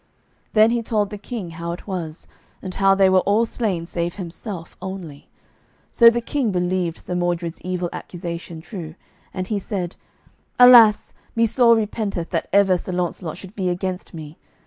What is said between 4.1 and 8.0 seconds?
himself only. So the King believed Sir Mordred's evil